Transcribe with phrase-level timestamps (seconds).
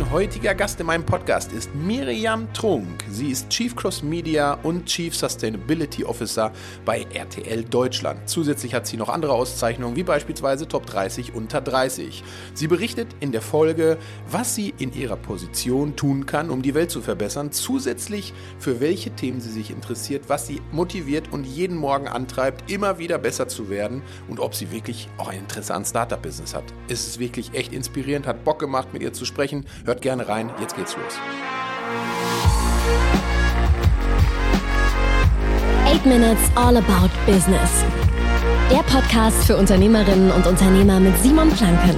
[0.00, 3.04] Mein heutiger Gast in meinem Podcast ist Miriam Trunk.
[3.10, 6.52] Sie ist Chief Cross Media und Chief Sustainability Officer
[6.86, 8.26] bei RTL Deutschland.
[8.26, 12.24] Zusätzlich hat sie noch andere Auszeichnungen, wie beispielsweise Top 30 unter 30.
[12.54, 16.90] Sie berichtet in der Folge, was sie in ihrer Position tun kann, um die Welt
[16.90, 22.08] zu verbessern, zusätzlich für welche Themen sie sich interessiert, was sie motiviert und jeden Morgen
[22.08, 26.54] antreibt, immer wieder besser zu werden und ob sie wirklich auch ein Interesse an Startup-Business
[26.54, 26.64] hat.
[26.88, 29.66] Es ist wirklich echt inspirierend, hat Bock gemacht, mit ihr zu sprechen.
[29.90, 31.18] Hört gerne rein, jetzt geht's los.
[35.84, 37.84] 8 Minutes All About Business.
[38.70, 41.96] Der Podcast für Unternehmerinnen und Unternehmer mit Simon Planken.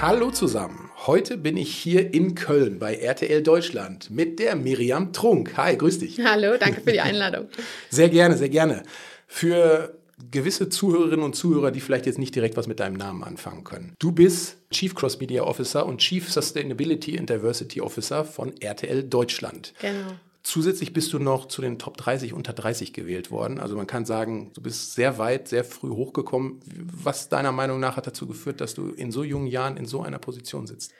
[0.00, 0.90] Hallo zusammen.
[1.06, 5.56] Heute bin ich hier in Köln bei RTL Deutschland mit der Miriam Trunk.
[5.56, 6.18] Hi, grüß dich.
[6.18, 7.46] Hallo, danke für die Einladung.
[7.90, 8.82] sehr gerne, sehr gerne.
[9.28, 13.64] Für gewisse Zuhörerinnen und Zuhörer, die vielleicht jetzt nicht direkt was mit deinem Namen anfangen
[13.64, 13.92] können.
[13.98, 19.74] Du bist Chief Cross Media Officer und Chief Sustainability and Diversity Officer von RTL Deutschland.
[19.80, 20.12] Genau.
[20.44, 23.60] Zusätzlich bist du noch zu den Top 30 unter 30 gewählt worden.
[23.60, 26.60] Also man kann sagen, du bist sehr weit, sehr früh hochgekommen.
[26.66, 30.02] Was deiner Meinung nach hat dazu geführt, dass du in so jungen Jahren in so
[30.02, 30.92] einer Position sitzt?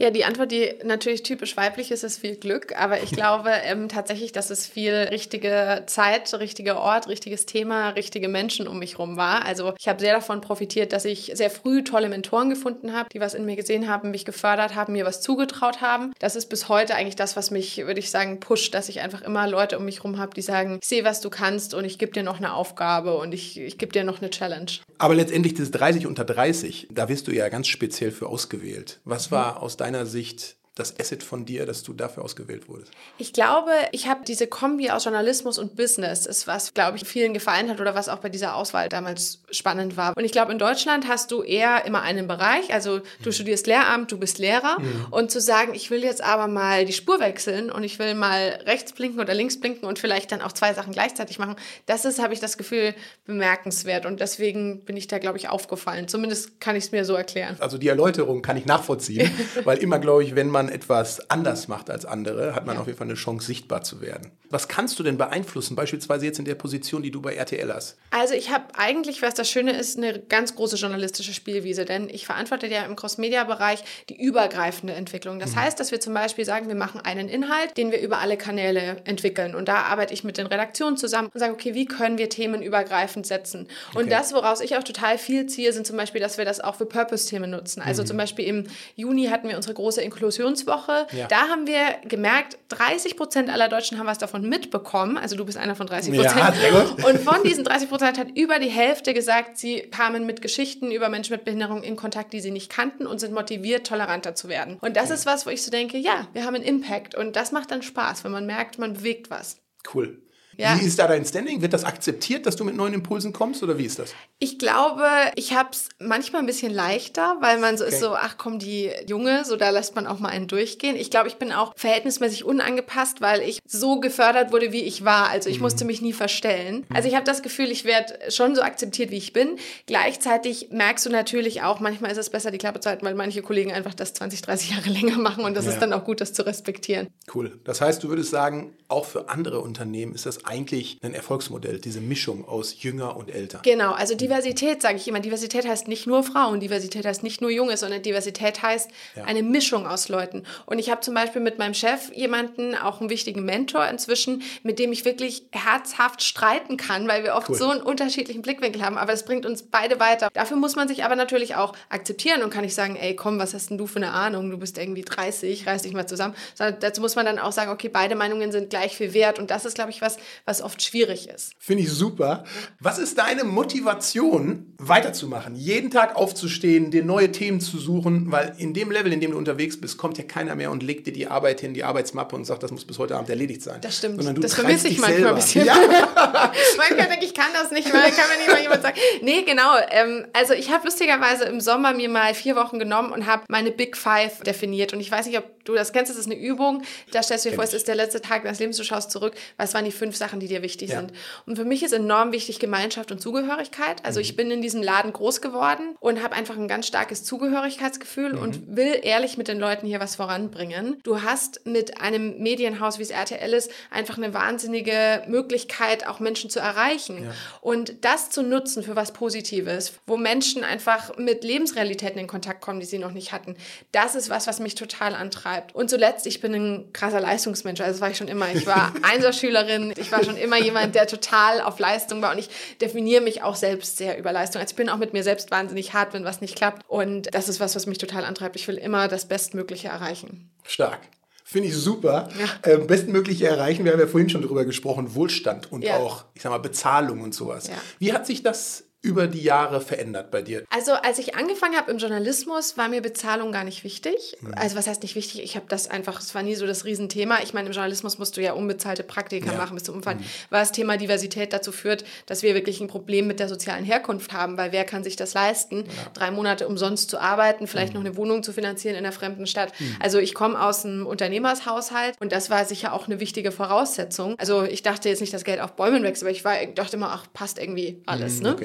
[0.00, 2.74] Ja, die Antwort, die natürlich typisch weiblich ist, ist viel Glück.
[2.74, 8.28] Aber ich glaube ähm, tatsächlich, dass es viel richtige Zeit, richtiger Ort, richtiges Thema, richtige
[8.28, 9.44] Menschen um mich herum war.
[9.44, 13.20] Also ich habe sehr davon profitiert, dass ich sehr früh tolle Mentoren gefunden habe, die
[13.20, 16.14] was in mir gesehen haben, mich gefördert haben, mir was zugetraut haben.
[16.18, 19.22] Das ist bis heute eigentlich das, was mich, würde ich sagen, pusht, dass ich einfach
[19.22, 21.98] immer Leute um mich herum habe, die sagen, ich sehe, was du kannst und ich
[21.98, 24.70] gebe dir noch eine Aufgabe und ich, ich gebe dir noch eine Challenge.
[24.98, 29.00] Aber letztendlich das 30 unter 30, da wirst du ja ganz speziell für ausgewählt.
[29.04, 32.92] Was war aus deiner Sicht das Asset von dir, dass du dafür ausgewählt wurdest?
[33.18, 37.34] Ich glaube, ich habe diese Kombi aus Journalismus und Business, ist was, glaube ich, vielen
[37.34, 40.16] gefallen hat oder was auch bei dieser Auswahl damals spannend war.
[40.16, 43.32] Und ich glaube, in Deutschland hast du eher immer einen Bereich, also du mhm.
[43.32, 45.06] studierst Lehramt, du bist Lehrer mhm.
[45.10, 48.60] und zu sagen, ich will jetzt aber mal die Spur wechseln und ich will mal
[48.64, 51.56] rechts blinken oder links blinken und vielleicht dann auch zwei Sachen gleichzeitig machen,
[51.86, 52.94] das ist, habe ich das Gefühl,
[53.26, 56.08] bemerkenswert und deswegen bin ich da, glaube ich, aufgefallen.
[56.08, 57.56] Zumindest kann ich es mir so erklären.
[57.58, 59.30] Also die Erläuterung kann ich nachvollziehen,
[59.64, 62.80] weil immer, glaube ich, wenn man etwas anders macht als andere, hat man ja.
[62.80, 64.32] auf jeden Fall eine Chance, sichtbar zu werden.
[64.50, 67.96] Was kannst du denn beeinflussen, beispielsweise jetzt in der Position, die du bei RTL hast?
[68.10, 72.26] Also ich habe eigentlich, was das Schöne ist, eine ganz große journalistische Spielwiese, denn ich
[72.26, 75.38] verantworte ja im Cross-Media-Bereich die übergreifende Entwicklung.
[75.38, 75.60] Das mhm.
[75.60, 78.96] heißt, dass wir zum Beispiel sagen, wir machen einen Inhalt, den wir über alle Kanäle
[79.04, 79.54] entwickeln.
[79.54, 82.60] Und da arbeite ich mit den Redaktionen zusammen und sage, okay, wie können wir Themen
[82.60, 83.68] übergreifend setzen?
[83.94, 84.10] Und okay.
[84.10, 86.86] das, woraus ich auch total viel ziehe, sind zum Beispiel, dass wir das auch für
[86.86, 87.82] Purpose-Themen nutzen.
[87.82, 88.06] Also mhm.
[88.06, 88.66] zum Beispiel im
[88.96, 90.02] Juni hatten wir unsere große
[90.50, 91.06] Inklusionswoche.
[91.12, 91.26] Ja.
[91.28, 95.16] Da haben wir gemerkt, 30 Prozent aller Deutschen haben was davon mitbekommen.
[95.16, 96.36] Also du bist einer von 30 Prozent.
[96.36, 100.90] Ja, und von diesen 30 Prozent hat über die Hälfte gesagt, sie kamen mit Geschichten
[100.90, 104.48] über Menschen mit Behinderung in Kontakt, die sie nicht kannten und sind motiviert, toleranter zu
[104.48, 104.78] werden.
[104.80, 107.52] Und das ist was, wo ich so denke, ja, wir haben einen Impact und das
[107.52, 109.58] macht dann Spaß, wenn man merkt, man bewegt was.
[109.94, 110.22] Cool.
[110.56, 110.78] Ja.
[110.78, 111.62] Wie ist da dein Standing?
[111.62, 114.14] Wird das akzeptiert, dass du mit neuen Impulsen kommst oder wie ist das?
[114.38, 115.06] Ich glaube,
[115.36, 117.94] ich habe es manchmal ein bisschen leichter, weil man so okay.
[117.94, 120.96] ist so, ach komm, die Junge, so da lässt man auch mal einen durchgehen.
[120.96, 125.28] Ich glaube, ich bin auch verhältnismäßig unangepasst, weil ich so gefördert wurde, wie ich war.
[125.28, 125.62] Also ich mhm.
[125.62, 126.84] musste mich nie verstellen.
[126.88, 126.96] Mhm.
[126.96, 129.56] Also ich habe das Gefühl, ich werde schon so akzeptiert, wie ich bin.
[129.86, 133.42] Gleichzeitig merkst du natürlich auch, manchmal ist es besser, die Klappe zu halten, weil manche
[133.42, 135.72] Kollegen einfach das 20, 30 Jahre länger machen und das ja.
[135.72, 137.08] ist dann auch gut, das zu respektieren.
[137.34, 137.58] Cool.
[137.64, 142.00] Das heißt, du würdest sagen, auch für andere Unternehmen ist das eigentlich ein Erfolgsmodell, diese
[142.00, 143.60] Mischung aus Jünger und Älter.
[143.62, 145.20] Genau, also Diversität, sage ich immer.
[145.20, 149.24] Diversität heißt nicht nur Frauen, Diversität heißt nicht nur Junge, sondern Diversität heißt ja.
[149.24, 150.44] eine Mischung aus Leuten.
[150.66, 154.78] Und ich habe zum Beispiel mit meinem Chef jemanden, auch einen wichtigen Mentor inzwischen, mit
[154.78, 157.56] dem ich wirklich herzhaft streiten kann, weil wir oft cool.
[157.56, 158.98] so einen unterschiedlichen Blickwinkel haben.
[158.98, 160.28] Aber es bringt uns beide weiter.
[160.32, 163.54] Dafür muss man sich aber natürlich auch akzeptieren und kann nicht sagen, ey, komm, was
[163.54, 164.50] hast denn du für eine Ahnung?
[164.50, 166.34] Du bist irgendwie 30, reiß dich mal zusammen.
[166.54, 169.38] Sondern dazu muss man dann auch sagen, okay, beide Meinungen sind gleich viel wert.
[169.38, 171.52] Und das ist, glaube ich, was, was oft schwierig ist.
[171.58, 172.44] Finde ich super.
[172.80, 175.54] Was ist deine Motivation, weiterzumachen?
[175.54, 179.38] Jeden Tag aufzustehen, dir neue Themen zu suchen, weil in dem Level, in dem du
[179.38, 182.44] unterwegs bist, kommt ja keiner mehr und legt dir die Arbeit hin, die Arbeitsmappe und
[182.44, 183.80] sagt, das muss bis heute Abend erledigt sein.
[183.80, 184.22] Das stimmt.
[184.42, 185.30] das vermisse ich manchmal selber.
[185.30, 185.64] ein bisschen.
[185.66, 185.74] Ja.
[186.76, 188.96] manchmal denke ich, kann das nicht, weil kann mir nicht mal jemand sagen.
[189.22, 189.76] Nee, genau.
[189.90, 193.70] Ähm, also ich habe lustigerweise im Sommer mir mal vier Wochen genommen und habe meine
[193.70, 194.92] Big Five definiert.
[194.92, 196.82] Und ich weiß nicht, ob du das kennst, das ist eine Übung.
[197.12, 199.34] Da stellst du dir vor, es ist der letzte Tag deines Lebens, du schaust zurück,
[199.56, 201.00] was waren die fünf Sachen, die dir wichtig ja.
[201.00, 201.12] sind.
[201.46, 204.04] Und für mich ist enorm wichtig Gemeinschaft und Zugehörigkeit.
[204.04, 204.24] Also mhm.
[204.24, 208.42] ich bin in diesem Laden groß geworden und habe einfach ein ganz starkes Zugehörigkeitsgefühl mhm.
[208.42, 210.98] und will ehrlich mit den Leuten hier was voranbringen.
[211.02, 216.50] Du hast mit einem Medienhaus, wie es RTL ist, einfach eine wahnsinnige Möglichkeit, auch Menschen
[216.50, 217.24] zu erreichen.
[217.24, 217.30] Ja.
[217.60, 222.80] Und das zu nutzen für was Positives, wo Menschen einfach mit Lebensrealitäten in Kontakt kommen,
[222.80, 223.56] die sie noch nicht hatten,
[223.92, 225.74] das ist was, was mich total antreibt.
[225.74, 228.48] Und zuletzt, ich bin ein krasser Leistungsmensch, also das war ich schon immer.
[228.52, 232.48] Ich war Einserschülerin, ich war schon immer jemand, der total auf Leistung war und ich
[232.80, 234.60] definiere mich auch selbst sehr über Leistung.
[234.60, 236.88] Also ich bin auch mit mir selbst wahnsinnig hart, wenn was nicht klappt.
[236.88, 238.56] Und das ist was, was mich total antreibt.
[238.56, 240.50] Ich will immer das Bestmögliche erreichen.
[240.64, 241.00] Stark.
[241.44, 242.28] Finde ich super.
[242.38, 242.72] Ja.
[242.72, 245.96] Ähm, bestmögliche erreichen, wir haben ja vorhin schon darüber gesprochen, Wohlstand und ja.
[245.96, 247.66] auch, ich sag mal, Bezahlung und sowas.
[247.66, 247.74] Ja.
[247.98, 250.64] Wie hat sich das über die Jahre verändert bei dir?
[250.68, 254.36] Also als ich angefangen habe im Journalismus, war mir Bezahlung gar nicht wichtig.
[254.40, 254.54] Mhm.
[254.54, 255.42] Also was heißt nicht wichtig?
[255.42, 257.38] Ich habe das einfach, es war nie so das Riesenthema.
[257.42, 259.58] Ich meine, im Journalismus musst du ja unbezahlte Praktika ja.
[259.58, 260.18] machen bis zum Umfang.
[260.18, 260.24] Mhm.
[260.50, 264.32] Weil das Thema Diversität dazu führt, dass wir wirklich ein Problem mit der sozialen Herkunft
[264.34, 266.10] haben, weil wer kann sich das leisten, ja.
[266.12, 268.00] drei Monate umsonst zu arbeiten, vielleicht mhm.
[268.00, 269.72] noch eine Wohnung zu finanzieren in einer fremden Stadt.
[269.80, 269.96] Mhm.
[270.00, 274.34] Also ich komme aus einem Unternehmershaushalt und das war sicher auch eine wichtige Voraussetzung.
[274.38, 277.12] Also ich dachte jetzt nicht, dass Geld auf Bäumen wächst, aber ich war, dachte immer,
[277.12, 278.38] ach, passt irgendwie alles.
[278.38, 278.56] Mhm, ne?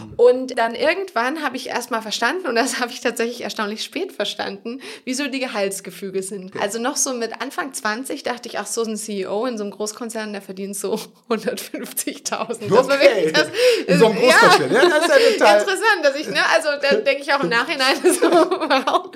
[0.00, 0.10] Okay.
[0.16, 4.12] Und dann irgendwann habe ich erst mal verstanden, und das habe ich tatsächlich erstaunlich spät
[4.12, 6.54] verstanden, wieso die Gehaltsgefüge sind.
[6.54, 6.60] Ja.
[6.60, 9.72] Also noch so mit Anfang 20 dachte ich, ach, so ein CEO in so einem
[9.72, 10.98] Großkonzern, der verdient so
[11.28, 12.72] 150.000.
[12.72, 13.32] Okay.
[13.32, 13.48] Das.
[13.86, 15.60] In so einem Großkonzern, ja, ja das ist ja total.
[15.60, 19.10] Interessant, dass ich, ne, also da denke ich auch im Nachhinein so, wow.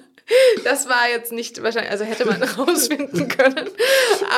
[0.65, 3.71] Das war jetzt nicht wahrscheinlich, also hätte man rausfinden können.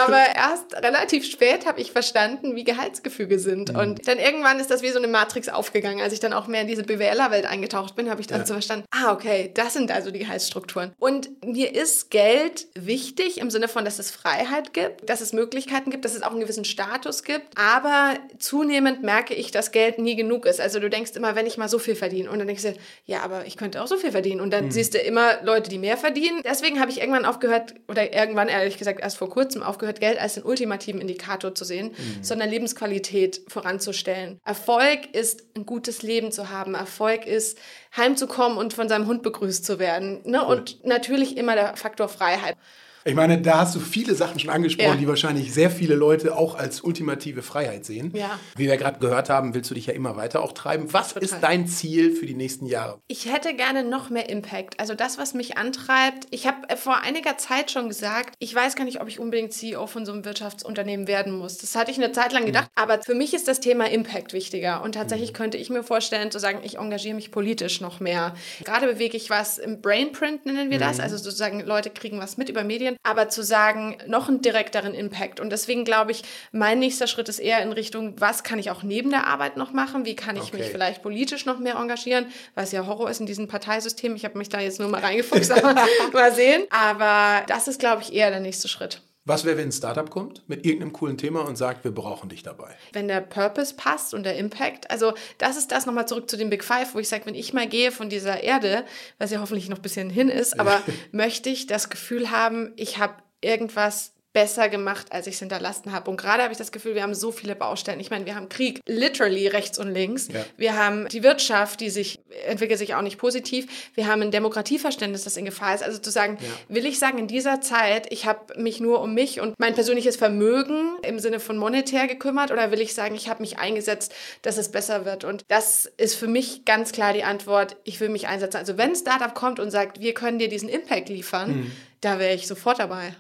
[0.03, 3.73] Aber erst relativ spät habe ich verstanden, wie Gehaltsgefüge sind.
[3.73, 3.79] Mhm.
[3.79, 6.01] Und dann irgendwann ist das wie so eine Matrix aufgegangen.
[6.01, 8.47] Als ich dann auch mehr in diese BWLer-Welt eingetaucht bin, habe ich dann ja.
[8.47, 10.93] so verstanden, ah, okay, das sind also die Gehaltsstrukturen.
[10.99, 15.91] Und mir ist Geld wichtig im Sinne von, dass es Freiheit gibt, dass es Möglichkeiten
[15.91, 17.59] gibt, dass es auch einen gewissen Status gibt.
[17.59, 20.61] Aber zunehmend merke ich, dass Geld nie genug ist.
[20.61, 22.31] Also du denkst immer, wenn ich mal so viel verdiene.
[22.31, 22.75] Und dann denkst du,
[23.07, 24.41] ja, aber ich könnte auch so viel verdienen.
[24.41, 24.71] Und dann mhm.
[24.71, 26.43] siehst du immer Leute, die mehr verdienen.
[26.45, 30.35] Deswegen habe ich irgendwann aufgehört, oder irgendwann ehrlich gesagt erst vor kurzem aufgehört, Geld als
[30.35, 32.23] den ultimativen Indikator zu sehen, mhm.
[32.23, 34.39] sondern Lebensqualität voranzustellen.
[34.45, 36.75] Erfolg ist ein gutes Leben zu haben.
[36.75, 37.59] Erfolg ist
[37.97, 40.21] heimzukommen und von seinem Hund begrüßt zu werden.
[40.25, 40.41] Ne?
[40.43, 40.57] Cool.
[40.57, 42.57] Und natürlich immer der Faktor Freiheit.
[43.05, 44.97] Ich meine, da hast du viele Sachen schon angesprochen, ja.
[44.97, 48.13] die wahrscheinlich sehr viele Leute auch als ultimative Freiheit sehen.
[48.15, 48.39] Ja.
[48.57, 50.93] Wie wir gerade gehört haben, willst du dich ja immer weiter auch treiben.
[50.93, 51.23] Was Total.
[51.23, 53.01] ist dein Ziel für die nächsten Jahre?
[53.09, 54.79] Ich hätte gerne noch mehr Impact.
[54.79, 56.27] Also das, was mich antreibt.
[56.31, 59.55] Ich habe äh, vor einiger Zeit schon gesagt, ich weiß gar nicht, ob ich unbedingt
[59.55, 61.57] CEO von so einem Wirtschaftsunternehmen werden muss.
[61.57, 62.69] Das hatte ich eine Zeit lang gedacht.
[62.77, 62.83] Mhm.
[62.83, 64.83] Aber für mich ist das Thema Impact wichtiger.
[64.83, 65.37] Und tatsächlich mhm.
[65.37, 68.35] könnte ich mir vorstellen, zu sagen, ich engagiere mich politisch noch mehr.
[68.65, 70.99] Gerade bewege ich was im Brainprint, nennen wir das.
[70.99, 71.05] Mhm.
[71.05, 72.90] Also sozusagen Leute kriegen was mit über Medien.
[73.03, 75.41] Aber zu sagen, sagen, noch einen direkteren Impact.
[75.41, 76.23] Und deswegen glaube ich,
[76.53, 79.73] mein nächster Schritt ist eher in Richtung, was kann ich auch neben der Arbeit noch
[79.73, 80.05] machen?
[80.05, 80.59] Wie kann ich okay.
[80.59, 82.27] mich vielleicht politisch noch mehr engagieren?
[82.55, 84.17] Was ja Horror ist in diesem Parteisystem.
[84.17, 85.75] Ich habe mich da jetzt nur mal reingefuchst, aber
[86.13, 86.65] mal sehen.
[86.71, 89.03] Aber das ist, glaube ich, eher der nächste Schritt.
[89.31, 92.43] Was wäre, wenn ein Startup kommt mit irgendeinem coolen Thema und sagt, wir brauchen dich
[92.43, 92.75] dabei?
[92.93, 96.51] Wenn der Purpose passt und der Impact, also das ist das nochmal zurück zu den
[96.51, 98.85] Big Five, wo ich sage, wenn ich mal gehe von dieser Erde,
[99.19, 100.83] was ja hoffentlich noch ein bisschen hin ist, aber
[101.13, 106.09] möchte ich das Gefühl haben, ich habe irgendwas besser gemacht, als ich es hinterlassen habe.
[106.11, 107.99] Und gerade habe ich das Gefühl, wir haben so viele Baustellen.
[107.99, 110.29] Ich meine, wir haben Krieg, literally rechts und links.
[110.29, 110.45] Ja.
[110.57, 113.91] Wir haben die Wirtschaft, die sich entwickelt sich auch nicht positiv.
[113.95, 115.83] Wir haben ein Demokratieverständnis, das in Gefahr ist.
[115.83, 116.75] Also zu sagen, ja.
[116.75, 120.17] will ich sagen, in dieser Zeit, ich habe mich nur um mich und mein persönliches
[120.17, 124.59] Vermögen im Sinne von monetär gekümmert oder will ich sagen, ich habe mich eingesetzt, dass
[124.59, 125.25] es besser wird?
[125.25, 128.59] Und das ist für mich ganz klar die Antwort, ich will mich einsetzen.
[128.59, 131.73] Also wenn ein Startup kommt und sagt, wir können dir diesen Impact liefern, mhm.
[132.01, 133.15] da wäre ich sofort dabei.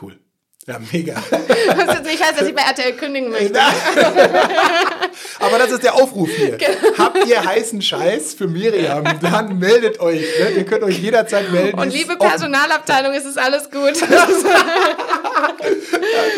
[0.00, 0.18] Cool.
[0.66, 1.14] Ja, mega.
[1.68, 3.58] Was jetzt nicht heißt, dass ich bei RTL kündigen möchte.
[5.40, 6.58] Aber das ist der Aufruf hier.
[6.58, 6.98] Genau.
[6.98, 10.20] Habt ihr heißen Scheiß für Miriam, dann meldet euch.
[10.20, 10.50] Ne?
[10.58, 11.78] Ihr könnt euch jederzeit melden.
[11.78, 13.98] Und liebe Personalabteilung, es ist alles gut.
[14.10, 14.26] ja,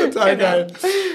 [0.04, 0.50] total genau.
[0.50, 0.66] geil.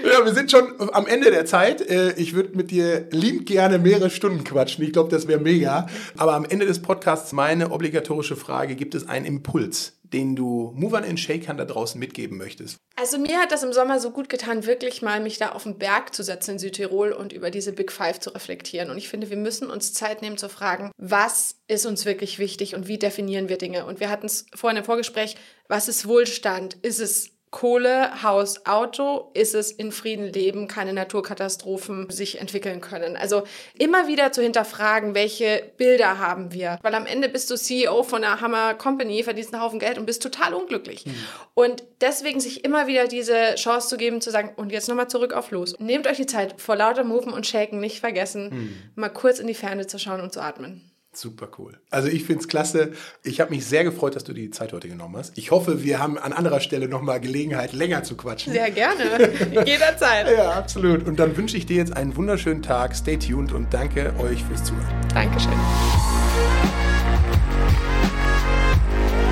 [0.04, 1.90] Ja, wir sind schon am Ende der Zeit.
[1.90, 4.84] Äh, ich würde mit dir lieb gerne mehrere Stunden quatschen.
[4.84, 5.88] Ich glaube, das wäre mega.
[6.18, 11.04] Aber am Ende des Podcasts meine obligatorische Frage, gibt es einen Impuls, den du Movern
[11.04, 12.78] in Shakern da draußen mitgeben möchtest?
[12.96, 15.78] Also mir hat das im Sommer so gut getan, wirklich mal mich da auf den
[15.78, 18.90] Berg zu setzen in Südtirol und über diese Big Five zu reflektieren.
[18.90, 22.76] Und ich finde, wir müssen uns Zeit nehmen zu fragen, was ist uns wirklich wichtig
[22.76, 23.86] und wie definieren wir Dinge?
[23.86, 25.36] Und wir hatten es vorhin im Vorgespräch,
[25.68, 26.76] was ist Wohlstand?
[26.82, 33.16] Ist es Kohle, Haus, Auto ist es in Frieden leben, keine Naturkatastrophen sich entwickeln können.
[33.16, 33.44] Also
[33.78, 36.78] immer wieder zu hinterfragen, welche Bilder haben wir.
[36.82, 40.06] Weil am Ende bist du CEO von einer Hammer Company, verdienst einen Haufen Geld und
[40.06, 41.06] bist total unglücklich.
[41.06, 41.16] Mhm.
[41.54, 45.34] Und deswegen sich immer wieder diese Chance zu geben, zu sagen, und jetzt nochmal zurück
[45.34, 45.76] auf los.
[45.80, 48.78] Nehmt euch die Zeit, vor lauter Moven und Shaken nicht vergessen, mhm.
[48.96, 50.87] mal kurz in die Ferne zu schauen und zu atmen.
[51.18, 51.80] Super cool.
[51.90, 52.92] Also ich finde es klasse.
[53.24, 55.36] Ich habe mich sehr gefreut, dass du die Zeit heute genommen hast.
[55.36, 58.54] Ich hoffe, wir haben an anderer Stelle nochmal Gelegenheit, länger zu quatschen.
[58.54, 59.32] Sehr gerne.
[59.66, 60.28] Jederzeit.
[60.32, 61.08] ja, absolut.
[61.08, 62.96] Und dann wünsche ich dir jetzt einen wunderschönen Tag.
[62.96, 64.86] Stay tuned und danke euch fürs Zuhören.
[65.12, 65.54] Dankeschön.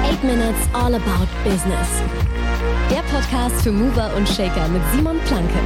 [0.03, 2.01] 8 Minutes All About Business.
[2.89, 5.59] Der Podcast für Mover und Shaker mit Simon Planke.